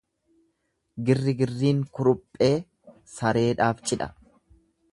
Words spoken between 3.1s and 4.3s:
sareedhaaf cidha.